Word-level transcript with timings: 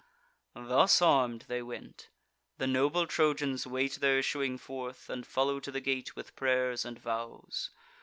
Thus 0.55 0.99
arm'd 0.99 1.43
they 1.47 1.61
went. 1.61 2.09
The 2.57 2.65
noble 2.65 3.05
Trojans 3.05 3.67
wait 3.67 3.99
Their 4.01 4.17
issuing 4.17 4.57
forth, 4.57 5.11
and 5.11 5.27
follow 5.27 5.59
to 5.59 5.69
the 5.71 5.79
gate 5.79 6.15
With 6.15 6.35
prayers 6.35 6.85
and 6.85 6.97
vows. 6.97 7.69